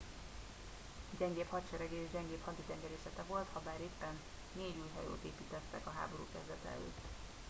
gyengébb 1.19 1.49
hadserege 1.49 1.95
és 1.95 2.09
gyengébb 2.13 2.41
haditengerészete 2.45 3.23
volt 3.27 3.47
habár 3.53 3.79
éppen 3.81 4.19
négy 4.55 4.75
új 4.81 4.89
hajót 4.95 5.23
építettek 5.23 5.87
a 5.87 5.91
háború 5.99 6.23
kezdete 6.33 6.69
előtt 6.69 6.97